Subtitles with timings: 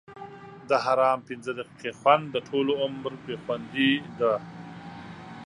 [0.69, 4.33] د حرام پنځه دقیقې خوند؛ د ټولو عمر بې خوندي ده.